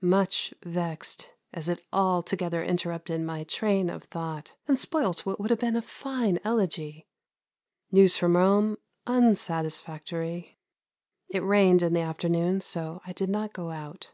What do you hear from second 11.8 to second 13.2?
in the afternoon, so I